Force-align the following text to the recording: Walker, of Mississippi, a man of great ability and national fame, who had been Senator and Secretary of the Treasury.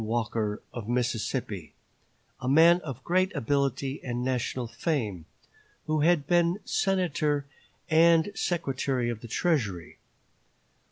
Walker, 0.03 0.63
of 0.73 0.89
Mississippi, 0.89 1.75
a 2.39 2.49
man 2.49 2.79
of 2.81 3.03
great 3.03 3.35
ability 3.35 4.03
and 4.03 4.23
national 4.25 4.65
fame, 4.65 5.25
who 5.85 5.99
had 5.99 6.25
been 6.25 6.59
Senator 6.65 7.45
and 7.87 8.31
Secretary 8.33 9.11
of 9.11 9.21
the 9.21 9.27
Treasury. 9.27 9.99